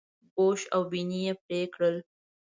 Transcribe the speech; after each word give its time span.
ګوش 0.35 0.61
او 0.73 0.81
بیني 0.91 1.19
یې 1.25 1.33
پرې 1.43 1.61
کړل. 1.73 1.95